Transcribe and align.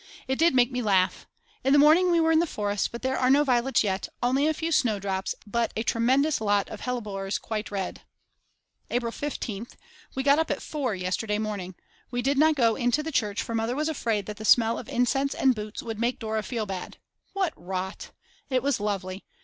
It 0.27 0.39
did 0.39 0.55
make 0.55 0.71
me 0.71 0.81
laugh. 0.81 1.27
In 1.63 1.73
the 1.73 1.77
morning 1.77 2.09
we 2.09 2.19
were 2.19 2.31
in 2.31 2.39
the 2.39 2.47
forest; 2.47 2.91
but 2.91 3.03
there 3.03 3.19
are 3.19 3.29
no 3.29 3.43
violets 3.43 3.83
yet, 3.83 4.07
only 4.23 4.47
a 4.47 4.53
few 4.55 4.71
snowdrops, 4.71 5.35
but 5.45 5.71
a 5.75 5.83
tremendous 5.83 6.41
lot 6.41 6.67
of 6.69 6.81
hellebores 6.81 7.37
quite 7.37 7.69
red. 7.69 8.01
April 8.89 9.11
15th. 9.11 9.73
We 10.15 10.23
got 10.23 10.39
up 10.39 10.49
at 10.49 10.59
4 10.59 10.95
yesterday 10.95 11.37
morning. 11.37 11.75
We 12.09 12.23
did 12.23 12.39
not 12.39 12.55
go 12.55 12.75
into 12.75 13.03
the 13.03 13.11
church 13.11 13.43
for 13.43 13.53
Mother 13.53 13.75
was 13.75 13.89
afraid 13.89 14.25
that 14.25 14.37
the 14.37 14.43
smell 14.43 14.79
of 14.79 14.89
incense 14.89 15.35
and 15.35 15.53
boots 15.53 15.83
would 15.83 15.99
make 15.99 16.17
Dora 16.17 16.41
feel 16.41 16.65
bad. 16.65 16.97
What 17.33 17.53
rot! 17.55 18.09
It 18.49 18.63
was 18.63 18.79
lovely. 18.79 19.23